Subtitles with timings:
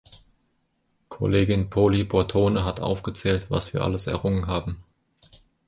[1.09, 4.83] Kollegin Poli Bortone hat aufgezählt, was wir alles errungen haben.